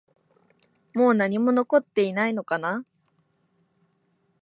[0.95, 2.83] もう何も残っていないのかな？